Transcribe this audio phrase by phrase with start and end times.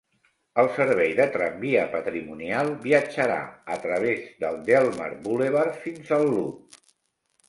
[0.61, 3.35] El servei de tramvia patrimonial viatjarà
[3.75, 6.81] a través del Delmar Boulevard fins al Loop.